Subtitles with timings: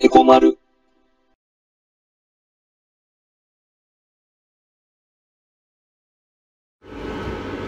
[0.00, 0.56] エコマル。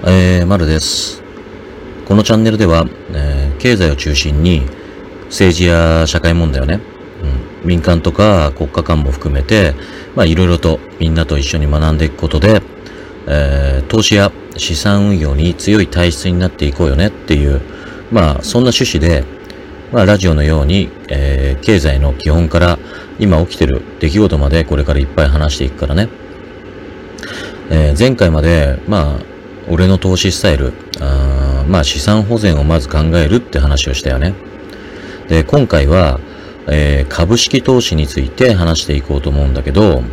[0.07, 1.25] えー、まるです。
[2.07, 4.63] このチャンネルでは、えー経済を中心に
[5.25, 6.81] 政治や社会問題をね、
[7.63, 9.75] うん、民間とか国家間も含めて、
[10.15, 12.63] まあいろいろとみんなと一緒に学んでいくことで、
[13.27, 17.61] えー投資や資産運用に強い体質になっていこうよねっていう、
[18.13, 19.25] まあそんな趣旨で、
[19.93, 22.79] まあラジオのように、えー経済の基本から
[23.19, 26.09] 今起きてる出来事までこれからいっぱい話していくからね。
[27.71, 29.25] えー前回まで、まあ、
[29.69, 34.35] 俺の投資スタイル、あまあ資産保全をまず考えるって話をしたよね。
[35.29, 36.21] で、今回は、
[36.69, 40.05] えー株式投資について話していこうと思うんだけど、うん。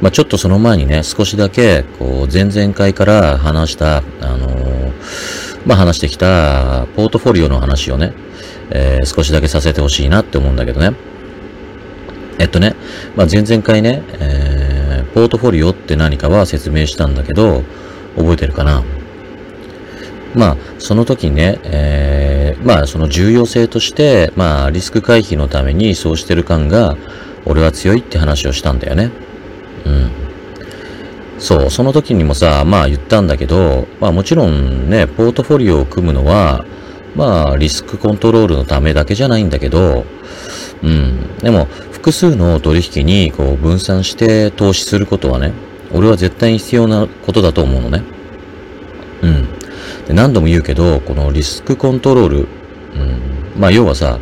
[0.00, 4.53] まあちょっとその前にね、少しだけ、こう、前々回から話した、あの
[5.66, 8.12] まあ話してきた、ポートフォリオの話をね、
[8.70, 10.92] えー少しだけさせてほしいなって思うんだけどね。
[12.38, 12.74] えっとね、
[13.16, 17.62] まあ、前々回ね、えー、ポートフォリオって何かは説明したんだけど、
[18.16, 18.82] 覚えてるかな？
[20.34, 26.96] まあ、その時にね、えー、まあ、その重要性として、まあ、リスク回避のためにそうしてる感が、
[27.44, 29.10] 俺は強いって話をしたんだよね。
[29.86, 30.10] うん。
[31.38, 36.64] そう、その時にもさ、まあ言ったんだけど、まあもちろんね、ポートフォリオを組むのは、
[37.14, 40.04] まあリスクコントロールのためだけじゃないんだけど、
[40.82, 41.38] うん。
[41.38, 45.52] でも、複数の取引にこう分散して投資することはね、
[45.92, 48.02] 俺は絶対に必要なことだと思うのね。
[49.22, 49.48] うん。
[50.06, 52.48] で何度も言うけど、このリスクコントロール、うん。
[53.58, 54.18] まあ要はさ、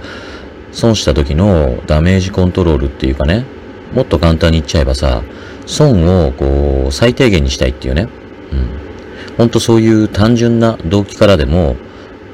[0.70, 3.44] 損した時のダメージコントロールっていうかね、
[3.92, 5.22] もっと簡単に言っちゃえばさ、
[5.66, 8.08] 損をこう最低限にしたいっていうね。
[8.52, 9.36] うん。
[9.36, 11.76] ほんとそういう単純な動機からでも、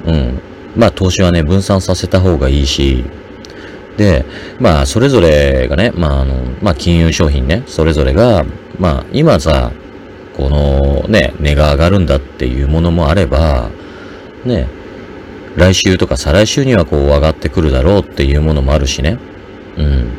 [0.06, 0.40] うん。
[0.76, 3.04] まあ投資はね、分散させた方がいいし、
[3.98, 4.24] で、
[4.60, 8.44] まあ、それぞれがね、まあ、あの、まあ、金融商品ね、それぞれが、
[8.78, 9.72] まあ、今さ、
[10.36, 13.70] このね、値が上がるんだっていうものもあれば、
[14.44, 14.68] ね、
[15.56, 19.18] 来週とか再来週にはこう上がってくるだろうっていうものもあるしね。
[19.76, 20.12] うん。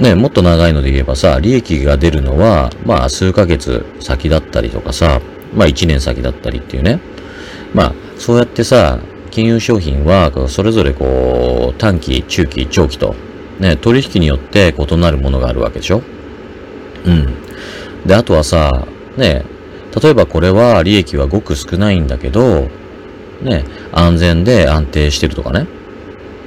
[0.00, 5.20] ね、もっと長いので言えばさ、利益が出るのは、まあ、数ヶ月先だったりとかさ、
[5.54, 7.00] まあ、一年先だったりっていうね。
[7.72, 8.98] まあ、そうやってさ、
[9.30, 13.14] 金融商品は、それぞれこう、短期、中期、長期と、
[13.60, 16.02] ね、取引によって異なるものがあるわけでしょ
[17.04, 17.34] うん。
[18.06, 19.44] で、あとはさ、ね、
[20.02, 22.68] 例えばこれは利益はごく少ないんだけど、
[23.42, 25.66] ね、安全で安定してるとかね。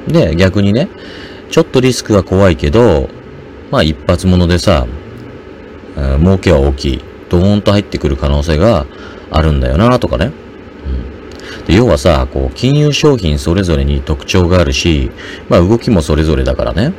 [0.07, 0.89] で、逆にね、
[1.49, 3.09] ちょっとリスクは怖いけど、
[3.71, 4.87] まあ一発物でさ、
[6.19, 7.01] 儲けは大きい。
[7.29, 8.85] ドーンと入ってくる可能性が
[9.31, 10.25] あるんだよなとかね。
[10.25, 11.17] うん
[11.65, 15.11] で要はさ、こう、金融商品それぞれに特徴があるし、
[15.49, 16.93] まあ動きもそれぞれだからね。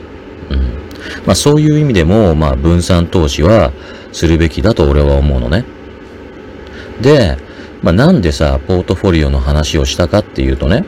[0.50, 0.58] うん。
[1.24, 3.72] まあそういう意味でも、まあ分散投資は
[4.12, 5.64] するべきだと俺は思うのね。
[7.00, 7.38] で、
[7.82, 10.84] まあなんでさ、ポートフォリオの話をしたかっていうとね、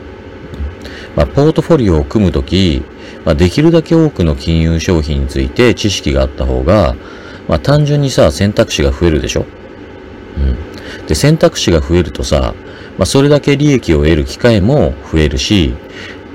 [1.15, 2.83] まあポートフォリオを組むとき、
[3.25, 6.95] まあできるだけ多くの金融商品について知識があった方が、
[7.47, 9.45] まあ単純にさ、選択肢が増えるでしょ？
[10.37, 11.05] うん。
[11.07, 12.53] で、選択肢が増えるとさ、
[12.97, 15.73] まあそれだけ利益を得る機会も増えるし、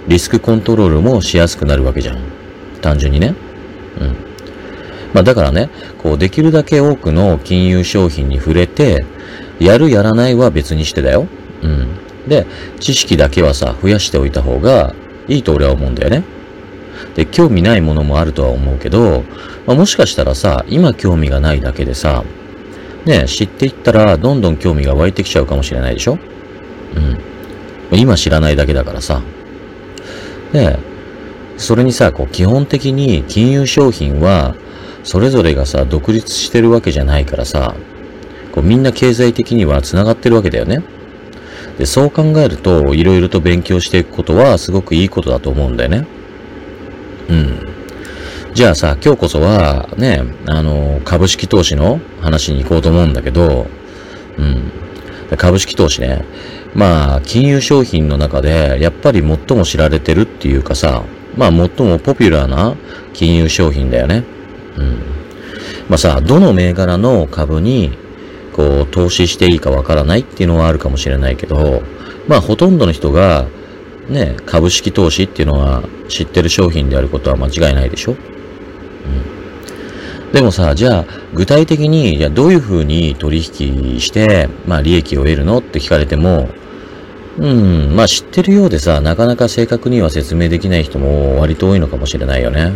[0.09, 2.19] リスクコントロールもしやすくなるわけじゃん。
[2.81, 3.35] 単純にね。
[4.01, 4.17] うん。
[5.13, 9.05] まあだからね、こうできるだけ多くの金融商品に触れて、
[9.59, 11.27] やるやらないは別にしてだよ。
[11.63, 11.89] うん。
[12.29, 12.47] で、
[12.79, 14.95] 知識だけはさ、増やしておいた方が
[15.27, 16.23] いいと俺は思うんだよね。
[17.15, 19.25] で、興味ないものもあるとは思うけど、
[19.67, 22.25] まあ、もしかしたらさ、今興味がないだけでさ、
[23.05, 26.19] ね、知っていったらどんどん興味が湧いてきちゃうかもしれないでしょ？
[27.93, 27.99] うん。
[27.99, 29.23] 今知らないだけだからさ。
[30.53, 30.79] で、
[31.57, 34.57] それにさ、こう基本的に金融商品は、
[35.05, 37.75] それぞれがさ、独立してるわけじゃないからさ、
[38.53, 40.83] こうみんな経済的には繋がってるわけだよね。
[41.79, 46.07] で、そう考えると、いろいろと勉強していくことはすごくいいことだと思うんだよね。
[47.29, 47.59] うん。
[48.55, 53.67] じゃあさ、今日こそは、ね、あの、株式投資の話に行こうと思うんだけど、
[54.39, 54.73] うん。
[55.37, 56.25] 株式投資ね。
[56.75, 61.03] まあ、金融商品の中で、やっぱり最も知られてるっていうかさ、
[61.37, 62.77] まあ、最もポピュラーな
[63.13, 64.25] 金融商品だよね。
[64.77, 64.99] うん。
[65.89, 67.93] まあさ、どの銘柄の株に、
[68.53, 71.83] こう、投資していいかわからないっていうのはあるかもしれないけど、
[72.27, 73.47] まあ、ほとんどの人が、
[74.09, 78.13] ね、株式投資っていうのは知ってる商品であることは間違いないでしょ？
[78.13, 78.19] うん
[80.33, 86.49] でもさ、じゃあ、具体的に、じゃあどういうふうに取引して、まあ利益を得るのって聞かれても、
[87.39, 92.73] うん、まあ知ってるようでさ、なかなか正確には説明できない人も割と多いのかもしれないよね。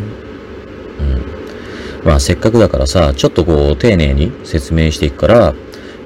[2.03, 2.06] うん。
[2.06, 5.55] まあせっかくだからさ、ちょっとこう丁寧に説明していくから、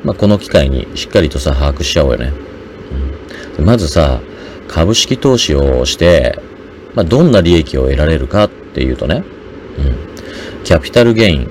[0.03, 2.32] まあこの機会にしっかりとさ、把握しちゃおうよね。
[3.59, 4.21] うん、まずさ、
[4.69, 6.38] 株式投資をして、
[6.94, 9.25] まあどんな利益を得られるかっていうとね、
[9.78, 10.64] うん。
[10.64, 11.50] キャピタルゲイン、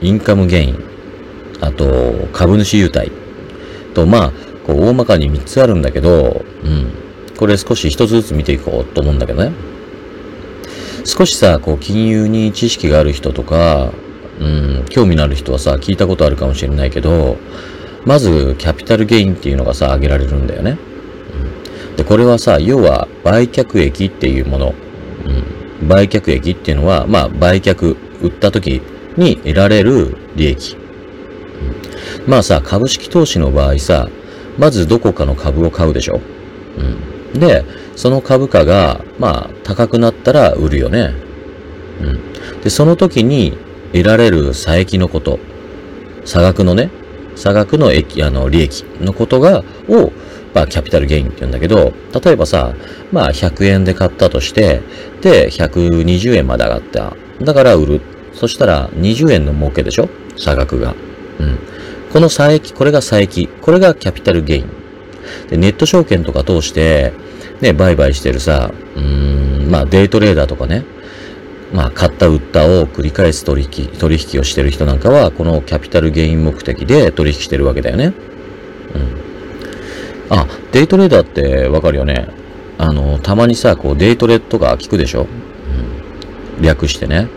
[0.00, 0.84] インカムゲイン、
[1.60, 3.10] あと株主優待
[3.94, 4.32] と、まあ、
[4.66, 6.90] こう大まかに3つあるんだけど、うん。
[7.36, 9.52] これ少し1つずつ見ていこうと思うんだけどね。
[11.04, 13.92] 少しさ、こう金融に知識がある人とか、
[14.40, 17.36] うん、興味のある人はさ、聞いたことあるかもしれないけど、
[18.04, 20.78] まず、キャピタルゲインっていうのがさ、挙げられるんだよね。
[21.96, 24.74] で、これはさ、要は、売却益っていうもの。
[25.80, 28.82] うん、売却益っていうのは、まあ、売却、売った時
[29.16, 30.76] に得られる利益。
[32.24, 34.08] うん、まあさ、株式投資の場合さ、
[34.58, 36.20] まずどこかの株を買うでしょ。
[37.34, 37.40] うん。
[37.40, 37.64] で、
[37.94, 41.14] その株価が、まあ、高くなったら売るよね。
[42.00, 42.62] うん。
[42.62, 43.56] で、その時に
[43.92, 45.38] 得られる差益のこと、
[46.24, 46.90] 差額のね、
[47.36, 50.12] 差額の益、あの、利益のことが、を、
[50.56, 51.92] まあ、キャピタルゲインって言うんだけど、
[52.24, 52.74] 例えばさ、
[53.12, 54.80] まあ、100円で買ったとして、
[55.20, 57.14] で、120円まで上がった。
[57.42, 58.00] だから売る。
[58.32, 60.08] そしたら、20円の儲けでしょ？
[60.38, 60.94] 差額が。
[61.40, 61.58] うん。
[62.10, 63.48] この差益、これが差益。
[63.48, 64.70] これがキャピタルゲイン。
[65.50, 67.12] で、ネット証券とか通して、
[67.60, 70.84] ね、売買してるさ、うーん、まあデイトレーダーとかね、
[71.74, 78.14] まあ買った売ったを繰り返す取引、取引をしてる人なんかは、このキャピタルゲイン目的で取引してるわけだよね。
[78.94, 79.25] うん。
[80.30, 82.28] あ、デイトレーダーってわかるよね。
[82.78, 85.26] あの、たまにさ、こうデイトレとか聞くでしょ？
[86.58, 86.62] うん。
[86.62, 87.28] 略してね。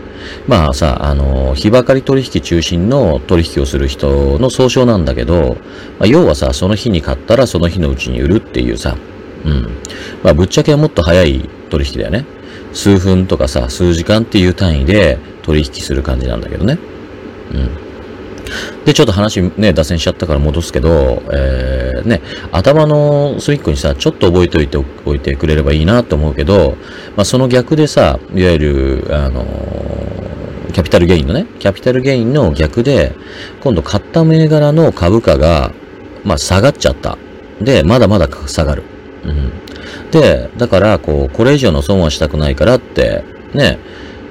[0.46, 5.56] まあさ、あの、日ばかり取引中心の取引をする人の総称なんだけど、
[5.98, 8.96] まあ、要はさ、その日に買ったらその日のうちに売るっていうさ、
[9.44, 9.62] うん。
[10.22, 12.26] まあ、ぶっちゃけはもっと早い取引だよね。
[12.74, 16.78] 数分とかさ、数時間っていう単位で取引する感じなんだけどね。
[17.52, 17.89] うん。
[18.84, 22.20] で、ちょっと話ね、脱線しちゃったから戻すけど、えー、ね、
[22.52, 26.76] 頭のスイックにさ、ちょっと覚えておいておいてくれればいいなと思うけど、
[27.16, 33.14] まあ、その逆でさ、いわゆる、あのー、キャピタルゲインのね、キャピタルゲインの逆で、
[33.60, 35.72] 今度買った銘柄の株価が、
[36.24, 37.18] まあ、下がっちゃった。
[37.60, 38.82] で、まだまだ下がる。
[39.24, 39.52] うん。
[40.10, 43.24] で、だから、こう、これ以上の損はしたくないからって、
[43.54, 43.78] ね、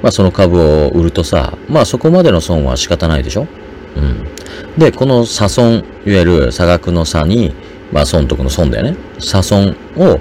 [0.01, 3.47] まあその株を売るとさ、まあそこまでの損は仕方ないでしょ？
[3.95, 4.79] うん。
[4.79, 7.53] で、この差損、いわゆる差額の差に、
[7.91, 8.97] まあ損得の損だよね。
[9.19, 10.19] 差損を、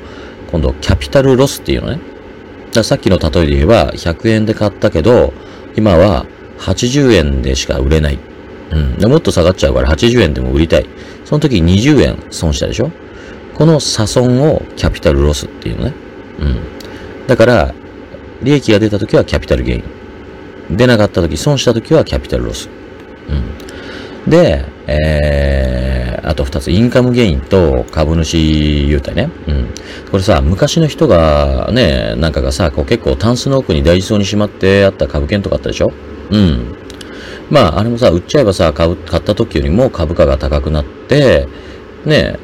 [0.50, 2.00] 今度キャピタルロスっていうのね。
[2.72, 5.32] ださっきの例えで言えば、100円で買ったけど、
[5.76, 6.26] 今は
[6.58, 8.18] 80円でしか売れない。
[8.70, 8.98] うん。
[8.98, 10.86] でもっと下がっちゃうから80円でも売りたい。
[11.24, 12.90] その時20円損したでしょ
[13.54, 15.94] この差損をキャピタルロスっていうのね。
[16.40, 17.26] うん。
[17.26, 17.74] だから、
[18.42, 20.76] 利益が出た時はキャピタルゲイン。
[20.76, 22.68] 出なかった時、損した時はキャピタルロス。
[24.28, 29.30] で、えー、あと二つ、インカムゲインと株主優待ね。
[29.46, 29.68] うん。
[30.10, 35.92] これさ、昔の人がね、なんかがさ、こう結構タンスの奥に大事そうにしまってあった株券とかあったでしょ？
[36.30, 36.74] うん。
[37.50, 41.48] まあ、あれもさ、売っちゃえばさ、買う、買った時よりも株価が高くなって、
[42.04, 42.38] ね、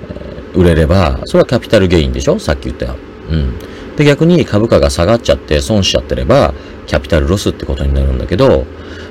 [0.54, 2.38] 売れれば、それはキャピタルゲインでしょ？
[2.38, 2.96] さっき言ったよ。
[3.30, 3.58] うん。
[3.96, 6.54] で、逆に株価が下がっちゃって損しちゃってれば、
[6.86, 8.66] キャピタルロスってことになるんだけど、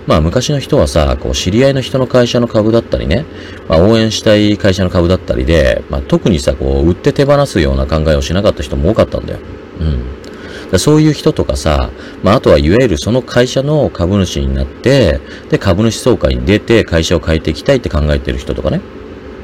[0.06, 3.26] まあ昔の人はさ、こう知り合いの人の会社の株だったりね、
[3.68, 9.40] まあ応援したい会社の株だったりで、まあ特にさ、こう売って手放すような考えをしなかった人も多かったんだよ。
[9.80, 10.80] うん。
[10.80, 11.92] そういう人とかさ、
[12.24, 18.82] まああとはいわゆるその会社の株主になって、で株主総会に出て会社を変えていきたいって考えてる人とかね。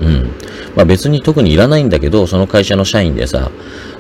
[0.02, 0.32] うん。
[0.76, 3.52] まあ別に特にいらないんだけど、その会社の社員でさ、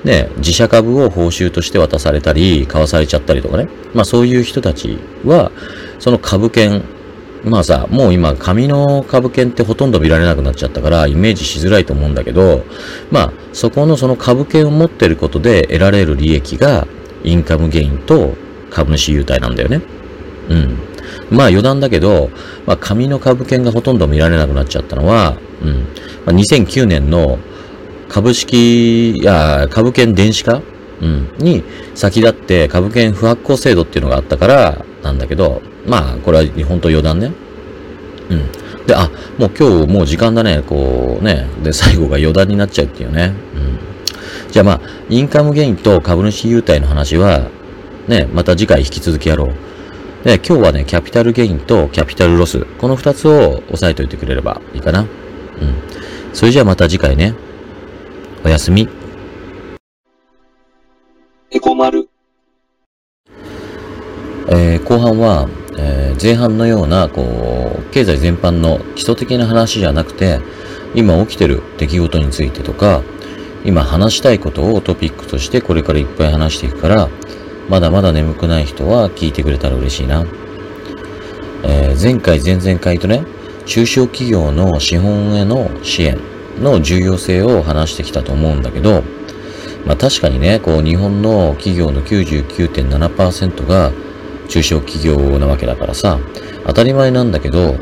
[0.03, 3.67] ね、自社株を報酬として渡されたり、買わされちゃったりとかね。
[3.93, 5.51] まあそういう人たちは、
[5.99, 6.83] その株券、
[7.43, 12.63] まあさ、もう今紙の株券ってほとんど見られなくなっちゃったからイメージしづらいと思うんだけど、
[13.11, 16.87] まあそこのその株券を持ってることで得られる利益が
[17.23, 18.35] インカムゲインと
[18.69, 19.81] 株主優待なんだよね。
[20.49, 20.88] うん。
[21.31, 22.29] まあ余談だけど、
[22.65, 25.73] まあ紙の株券がほとんど見られなくなっちゃったのは、うん。
[26.25, 27.39] まあ、2009年の
[28.07, 30.61] 株式、や、株券電子化
[31.01, 31.29] うん。
[31.37, 31.63] に
[31.95, 37.31] 先立って株券不発行制度っていうのがあったからなんだけど、まあ、これは本当余談ね。
[38.29, 38.85] うん。
[38.85, 40.61] で、あ、もう今日もう時間だね。
[40.65, 41.47] こうね。
[41.63, 43.33] で、最後が余談になっちゃうっていうね。
[43.55, 43.79] うん。
[44.51, 47.49] じゃあまあ、インカムゲインと株主優待の話は、
[48.07, 49.68] ね、また次回引き続きやろう。
[50.23, 52.65] で、今日はね、キャピタルゲインとキャピタルロス。
[52.77, 55.01] この二つを押さえておいてくれればいいかな。
[55.01, 55.07] うん。
[56.33, 57.35] それじゃあまた次回ね。
[58.43, 58.89] おやすみ。
[61.51, 62.09] エコ丸。
[64.49, 65.47] えー後半は、
[65.77, 70.41] えー前半のような、こう、経済全般の基礎的な話じゃなくて、
[70.95, 73.03] 今起きてる出来事についてとか、
[73.63, 77.09] 今話したいことをトピックとしてこれからいっぱい話していくから、
[77.69, 80.25] まだまだ眠くない人は聞いてくれたら嬉しいな。
[81.63, 83.25] えー前回、前々回とね、
[83.65, 86.17] 中小企業の資本への支援
[86.61, 89.03] の重要性を話してきたと思うんだけど、
[89.85, 93.91] まあ確かにね、こう日本の企業の99.7%が
[94.47, 96.19] 中小企業なわけだからさ、
[96.65, 97.75] 当たり前なんだけど、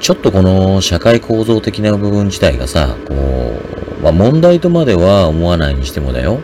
[0.00, 6.40] ちょっとこの社会構造的な部分自体がさ、こう、まあ問題とまでは思わないにしてもだよ。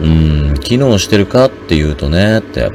[0.00, 2.70] うん、機能してるかっていうとね、って。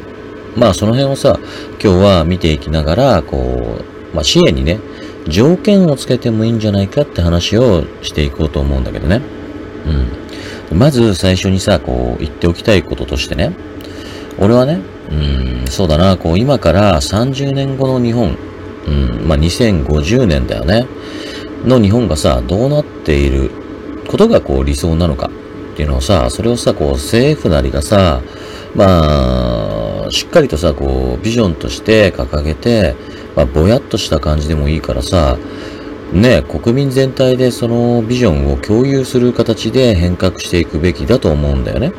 [0.55, 1.39] まあその辺をさ、
[1.83, 3.79] 今日は見ていきながら、こ
[4.11, 4.79] う、まあ支援にね、
[5.27, 9.21] 条件をつけてもいいんじゃないかって話をしていこうと思うんだけどね。
[10.71, 10.77] うん。
[10.77, 13.55] まず最初にさ、こう言っておきたいこととしてね、
[14.39, 18.37] 俺はね、うん、そうだな、こう今から30年後の日本、
[18.87, 20.87] うん、まあ2050年だよね、
[21.65, 23.51] の日本がさ、どうなっている
[24.07, 25.29] ことがこう理想なのか
[25.73, 28.21] っていうのをさ、それをさ、こう政府なりがさ、
[28.75, 32.95] まあ、しっかりとさ、こうビジョンとして掲げて、
[33.35, 35.37] まあぼやっとした感じでもいいからさ、
[36.13, 41.91] ね、国民全体でそのビジョンを共有する形で変革していくべきだと思うんだよね。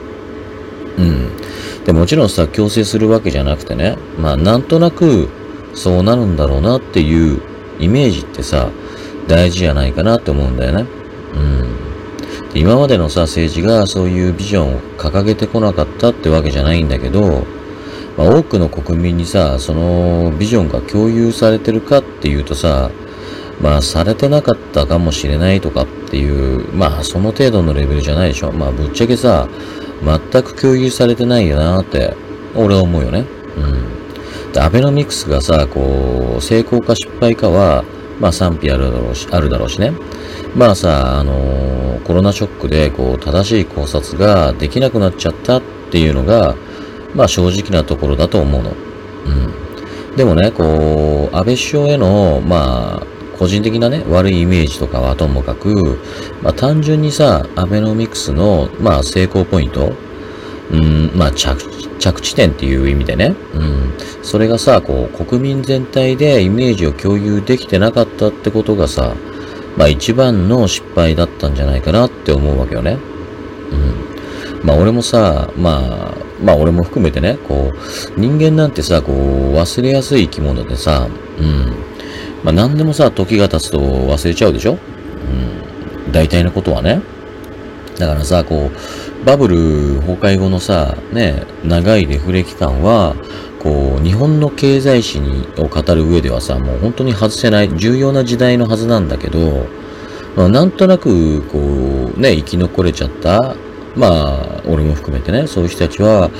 [0.98, 1.84] うん。
[1.84, 5.28] で、もちろんさ、強制するわけじゃなくてね、まあ、なんとなく、
[5.74, 7.42] そうなるんだろうなっていう
[7.80, 8.70] イメージってさ、
[9.26, 10.86] 大事じゃないかなって思うんだよね。
[11.34, 11.83] うん。
[12.54, 17.44] 今までのさ、政治がそういうビジョンを掲げてこなかったってわけじゃないんだけど、
[18.16, 22.92] まあ、多くの国民にさ、そのビジョンが共有されてるかっていうとさ、
[23.60, 28.52] まあ、されてなかったかもしれないとかっていう、まあ、その程度のレベルじゃないでしょ。
[28.52, 29.48] まあ、ぶっちゃけさ、
[30.04, 32.14] 全く共有されてないよなって、
[32.54, 33.24] 俺は思うよね。
[33.56, 34.52] うん。
[34.52, 37.84] で、アベノミクスがさ、こう、成功か失敗かは、
[38.20, 39.92] まあ賛否あるだろうし、あるだろうしね。
[40.54, 46.54] まあさ、あのーコロナショックで、こう、正しい考察ができなくなっちゃったっていうのが、
[47.14, 48.70] まあ正直なところだと思うの。
[48.70, 50.16] うん。
[50.16, 53.06] でもね、こう、安倍首相への、まあ、
[53.38, 55.98] 個人的なね、悪いイメージとかはともかく、
[56.42, 59.92] まあ単純にさ、アベノミクスの、まあ成功ポイント、
[60.70, 61.56] うん、まあ着、
[61.98, 63.92] 着地点っていう意味でね、うん。
[64.22, 69.14] それがさ、こう、国民全体でイメージを共有できてなかったってことがさ、
[69.76, 72.98] まあ一番の失敗だったんじゃないかなって思うわけよね。
[73.72, 74.66] うん。
[74.66, 81.72] まあ俺もさ、まあ、まあ俺も含めてね、こう、人間なんてさ、こう、忘れやすい生き物でさ、うん。
[82.42, 84.78] まあ何でもさ、時が経つと忘れちゃうでしょ？
[86.06, 86.12] うん。
[86.12, 87.00] 大体のことはね。
[87.98, 88.78] だからさ、こう、
[89.24, 89.56] バブル
[90.00, 93.16] 崩壊後のさ、ね、長いデフレ期間は、
[93.62, 99.66] こう、日本の経済史にを語る上ではさ、もう本当に外せない重要な時代のはずなんだけど、
[100.36, 103.56] まあ、なんとなく、こう、ね、生き残れちゃった、
[103.96, 106.30] まあ、俺も含めてね、そういう人たちは、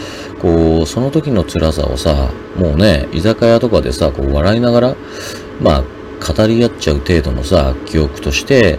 [0.42, 4.96] こう、その時の辛さをさ、もうね、居酒屋とかでさ、こう、笑いながら、
[5.62, 5.84] まあ、
[6.32, 8.78] 語り合っちゃう程度のさ、記憶として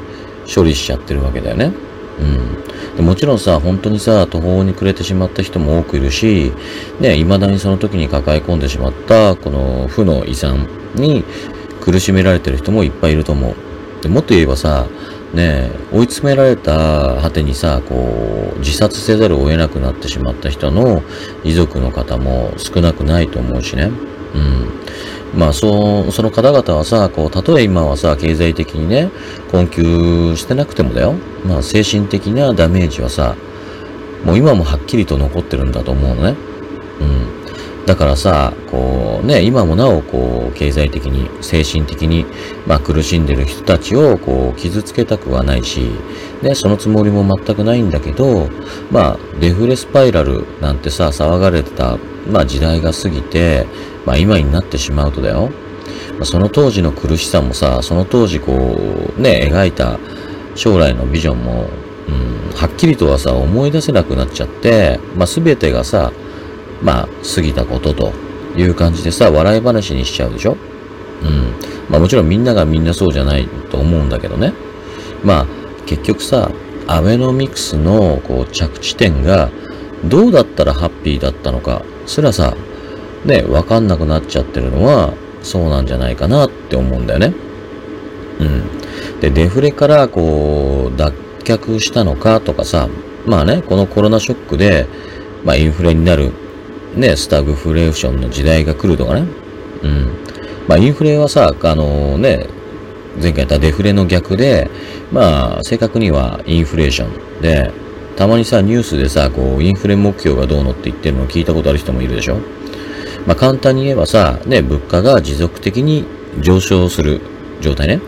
[0.53, 1.84] 処理しちゃってるわけだよね。
[2.19, 2.95] うん。
[2.95, 6.53] でもちろんさ、本当にさ、途方に暮れてしまった人も多くいるし、
[6.99, 11.23] ね、未だにその時に抱え込んでしまった、この負の遺産に
[11.81, 13.55] 苦しめられてる人もいっぱいいると思う。
[14.01, 14.87] でもっと言えばさ、
[15.33, 21.03] ね、追い詰められた果てにさ、こう、自殺せざるを得なくなってしまった人の
[21.43, 23.91] 遺族の方も少なくないと思うしね。
[24.33, 24.71] うん。
[25.33, 29.11] まあ、そう、その方々はさ、こう、たとえ今はさ、経済的にね、
[29.51, 31.15] 困窮してなくてもだよ。
[31.45, 33.35] まあ、精神的なダメージはさ、
[34.23, 36.35] もう今もはっきりと残ってるんだと思うのね。
[37.01, 37.85] うん。
[37.85, 42.25] だからさ、こうね、今もなおこう、経済的に、精神的に、
[42.65, 45.91] まあ苦しんでる人たちをこう、傷つけたくはないし、
[46.41, 48.49] ね、そのつもりも全くないんだけど、
[48.91, 53.67] まあ、デフレスパイラルなんてさ、騒がれてた、まあ時代が過ぎて、
[54.05, 55.49] まあ今になってしまうとだよ。
[56.13, 58.51] まあその当時の苦しさもさ、その当時こ
[59.17, 59.99] う、ね、描いた
[60.55, 61.67] 将来のビジョンも、
[62.07, 66.11] うん、はっきりとはさ、思い出せなくなっちゃって、まあ全てがさ、
[66.81, 68.13] まあ、過ぎたことと
[68.55, 70.57] いう感じでさ、笑い話にしちゃうでしょ？
[71.23, 71.53] うん。
[71.89, 74.53] まあもちろんみんながみんなそうじゃないと思うんだけどね。
[75.23, 75.45] まあ、
[75.85, 76.51] 結局さ、
[76.87, 79.49] アベノミクスのこう着地点が
[80.03, 82.55] どうだったらハッピーだったのか、すらさ、
[83.25, 87.33] ね、わかんなくなっちゃってるのは、そうなんじゃないかなって思うんだよね。
[88.39, 89.19] うん。
[89.19, 91.13] で、デフレからこう、脱
[91.43, 92.87] 却したのかとかさ、
[93.25, 94.87] まあね、このコロナショックで、
[95.43, 96.31] まあインフレになる、
[96.95, 99.27] ね、スタグフレーションの時代が来るとかね。
[99.83, 100.07] うん。
[100.67, 102.47] まあインフレはさ、あのね、
[103.21, 104.69] 前回言ったデフレの逆で、
[105.11, 107.71] まあ正確にはインフレーションで、
[108.15, 112.37] たまにさ、ニュースでさ、こう、インフレ目標がどうのって言ってるのを聞いたことある人もいるでしょ
[113.25, 116.05] まあ簡単に言えばさ、ね、物価が持続的に
[116.39, 117.21] 上昇する
[117.61, 118.01] 状態ね。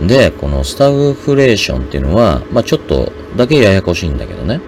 [0.00, 4.60] で、このスタグフレーションっていうのは、まあちょっとだけややこしいんだけどね。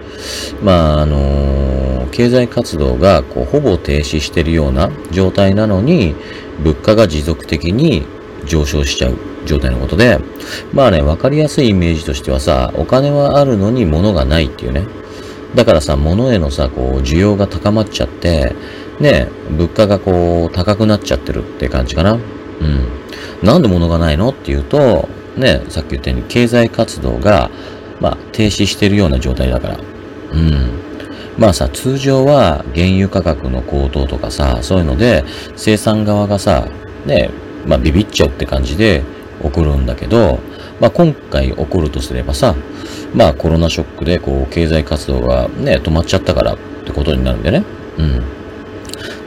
[0.63, 6.15] まああのー、経済活動がこうほぼ停止してるような状態なのに、
[6.63, 8.05] 物価が持続的に
[8.45, 10.19] 上昇しちゃう状態のことで、
[10.73, 14.85] まあね、わかりやすいイメージとしてはさ、お金はあるのに物がないっていうね。
[15.55, 18.53] だからさ、物へのさ、こう、需要が高まっちゃって、
[18.99, 22.13] ね、物価がこう、高くなっちゃってるって感じかな。
[22.13, 22.21] うん。
[23.43, 27.51] なんで物がないのっていうと、ね、さっき言ったように経済活動が、
[27.99, 29.79] まあ、停止してるような状態だから。
[30.33, 30.87] うん。
[31.37, 35.23] まあさ、通常は原油価格の高騰とかさ、そういうので、
[35.55, 36.67] 生産側がさ、
[37.05, 37.29] ね、
[37.65, 39.03] まあビビっちゃうって感じで
[39.43, 40.39] 起こるんだけど、
[40.79, 42.55] まあ今回起こるとすればさ、
[43.13, 47.63] まあコロナショックでこう経済活動がね、止まっちゃったからってことになるんでね。
[47.99, 48.36] うん。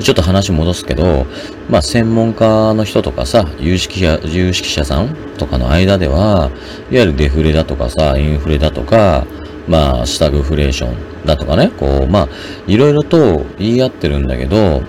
[0.00, 1.26] ちょっと話戻すけど、
[1.69, 6.50] まあ専門家の人とかさ、有識者、有識者さんとかの間では、
[6.90, 9.26] いわゆるデフレだとかさ、インフレだとか、
[9.71, 12.28] まあ、スタグフレーションだとかね、こう、まあ、
[12.66, 14.83] いろいろと言い合ってるんだけど、うん。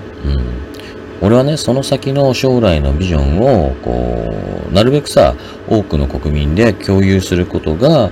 [1.22, 4.28] 俺はね、その先の将来のビジョンを、こ
[4.72, 5.36] う、なるべくさ、
[5.70, 8.10] 多くの国民で共有することが、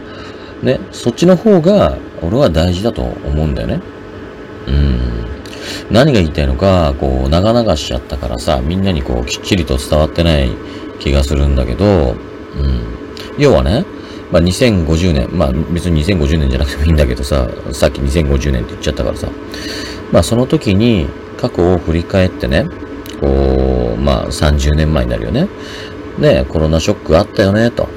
[0.62, 3.80] ね、そっちの方が、俺は大事だと思うんだよね。
[4.68, 4.99] うん。
[5.92, 10.50] 何が言いたいのか、こう、長々しちゃったからさ、みんなにこう、きっちりと伝わってない
[11.00, 12.84] 気がするんだけど、うん。
[13.38, 13.86] 要はね、
[14.32, 19.28] まあ、2050年、まあ、別に2050年じゃなくてもいいんだけどさ、さっき2050年って言っちゃったからさ、
[20.12, 22.66] まあ、その時に過去を振り返ってね、
[23.20, 25.48] こう、まあ、30年前になるよね。
[26.20, 27.88] ね、コロナショックあったよね、と。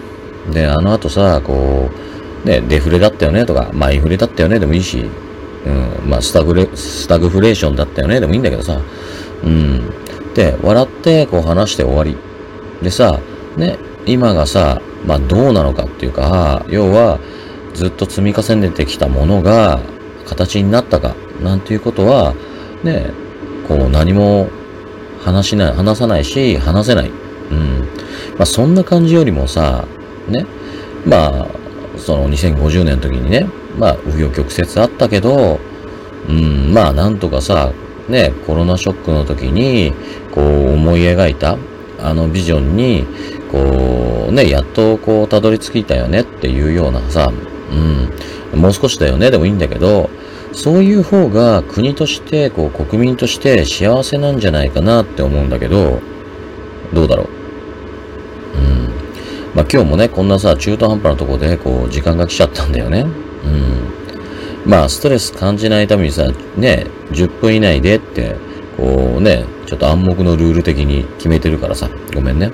[0.50, 1.90] で、あの後さ、こ
[2.44, 5.04] う、ね、デフレだったよね、とか、まあ、イフレだったよね、でもいいし、
[5.66, 8.80] うん、まあ、スタグレ、スタグフレーションだったよね、でもいいんだけどさ、
[9.44, 9.90] うん。
[10.34, 12.16] で、笑ってこう話して終わり。
[12.82, 13.20] でさ、
[13.56, 17.18] ね、今がさ、まあどうなのかっていうか、要は
[17.74, 19.80] ずっと積み重ねてきたものが
[20.26, 22.34] 形になったか、なんていうことは、
[22.82, 23.10] ね、
[23.68, 24.48] こう何も
[25.20, 27.10] 話しない、話さないし、話せない。
[27.50, 27.88] うん。
[28.36, 29.86] まあそんな感じよりもさ、
[30.28, 30.46] ね、
[31.06, 31.46] まあ、
[31.98, 33.46] その2050年の時にね、
[33.78, 35.58] まあ、紆余曲折あったけど、
[36.28, 37.72] うん、まあ、なんとかさ、
[38.08, 39.92] ね、コロナショックの時に、
[40.32, 41.56] こう、思い描いた、
[42.00, 43.06] あのビジョンに、
[43.50, 47.32] こう、ね、やっとこう、たどり着いたよねっていうようなさ、
[48.52, 50.10] うん、もう少しだよね、でもいいんだけど、
[50.52, 56.00] そういう方が国として、こう、国民として幸せなんじゃないかなって思うんだけど、
[56.92, 57.26] どうだろう？
[58.58, 58.88] うん。
[59.54, 63.06] まあ今日もね、こんなさ、中途半端なとこで、こう、時間が来ちゃったんだよね。
[63.44, 64.70] うん。
[64.70, 68.36] まあ、ストレス感じないためにさ、ね、10分以内でって、
[68.76, 72.52] こうね、ちょっと暗黙のルール的に決めてるからさ、ごめんね。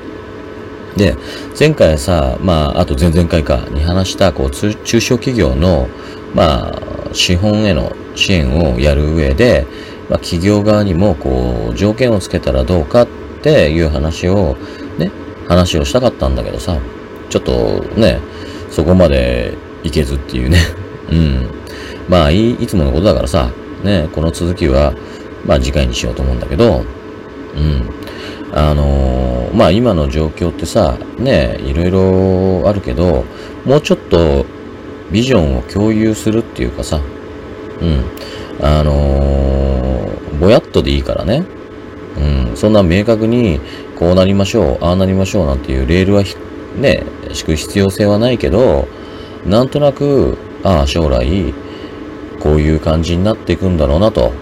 [0.96, 1.16] で、
[1.58, 5.88] 前回さ、まあ、あと前々回かに話した、こう、中小企業の、
[6.34, 9.66] まあ、資本への支援をやる上で、
[10.08, 13.08] まあ、企業側にも、こう、条件をつけたらどうかっ
[13.42, 14.56] ていう話を、
[14.98, 15.10] ね、
[15.46, 16.78] 話をしたかったんだけどさ、
[17.30, 17.52] ちょっと
[17.96, 18.20] ね、
[18.70, 20.58] そこまでいけずっていうね。
[21.10, 21.46] うん。
[22.08, 23.50] まあい、いつものことだからさ、
[23.82, 24.94] ね、この続きは、
[25.44, 26.84] まあ次回にしようと思うんだけど、
[27.56, 27.90] うん。
[28.52, 33.24] あのー、まあ今の状況ってさ、ね、いろいろあるけど、
[33.64, 34.46] もうちょっと
[35.10, 37.00] ビジョンを共有するっていうかさ、
[37.80, 38.04] うん。
[38.60, 41.44] あのー、ぼやっとでいいからね。
[42.50, 42.56] うん。
[42.56, 43.60] そんな明確に、
[43.96, 46.22] こうなりましょう、ああなりましょうなんていうレールは
[46.76, 48.88] ね、敷く必要性はないけど、
[49.46, 51.54] なんとなく、ああ、将来、
[52.40, 54.32] こういう感じになっていくんだろうなと、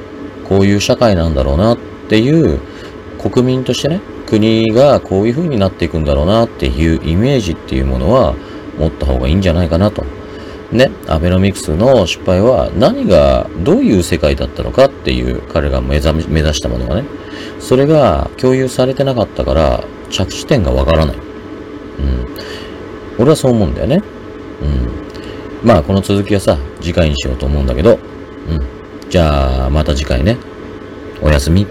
[0.48, 2.61] こういう社会なんだろうなっていう
[3.18, 8.35] 国民としてね、国がこういう風になっていくんだろうなっていうイメージっていうものは
[8.79, 10.05] 持った方がいいんじゃないかなと。
[10.72, 17.05] ね、アベノミクスの失敗は何が、どういう世界だったのかっていう彼が目指目指したものがね、
[17.61, 21.16] それが共有されてなかったから着地点がわからない。
[21.16, 21.22] うん。
[23.18, 24.02] 俺はそう思うんだよね。
[24.62, 25.06] うん。
[25.66, 27.98] まあこの続きはさ、次回にしようと思うんだけど、
[28.48, 29.11] うん。
[29.11, 30.37] じゃあまた次回ね。
[31.20, 31.66] おやすみ。